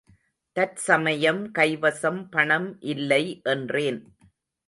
[0.55, 4.01] தற்சமயம் கைவசம் பணம் இல்லை என்றேன்.